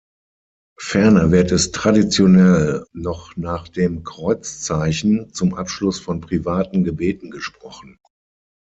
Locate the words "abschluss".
5.53-5.99